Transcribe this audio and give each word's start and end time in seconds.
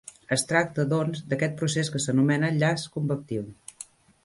Es 0.35 0.43
tracta, 0.51 0.85
doncs, 0.93 1.21
d'aquest 1.33 1.59
procés 1.61 1.93
que 1.97 2.03
s'anomena 2.07 2.51
llaç 2.59 2.89
convectiu. 2.99 3.49